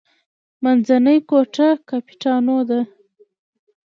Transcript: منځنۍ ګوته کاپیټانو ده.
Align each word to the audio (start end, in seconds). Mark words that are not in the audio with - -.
منځنۍ 0.63 1.17
ګوته 1.29 1.67
کاپیټانو 1.89 2.57
ده. 2.69 2.81